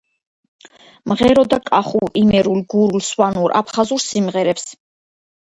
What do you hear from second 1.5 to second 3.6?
კახურ, იმერულ, გურულ, სვანურ,